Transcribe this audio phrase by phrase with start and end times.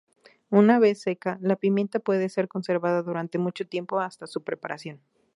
[0.49, 4.99] Una vez seca, la pimienta puede ser conservada durante mucho tiempo hasta su preparación.